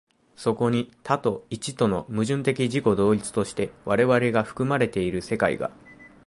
[0.35, 5.69] そこに多と一との矛盾的自己同一として我々が含まれている世界が、